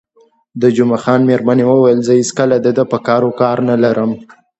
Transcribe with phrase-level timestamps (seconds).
[0.61, 4.11] د جمعه خان میرمنې وویل: زه هېڅکله د ده په کارو کار نه لرم.